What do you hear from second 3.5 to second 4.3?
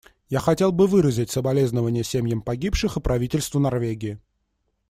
Норвегии.